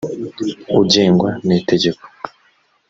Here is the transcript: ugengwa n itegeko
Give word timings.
ugengwa 0.79 1.29
n 1.45 1.49
itegeko 1.57 2.05